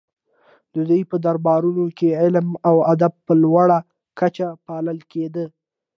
د 0.73 0.75
دوی 0.89 1.01
په 1.11 1.15
دربارونو 1.25 1.85
کې 1.97 2.17
علم 2.21 2.47
او 2.67 2.75
ادب 2.93 3.13
په 3.27 3.33
لوړه 3.43 3.79
کچه 4.19 4.47
پالل 4.65 4.99
کیده 5.11 5.45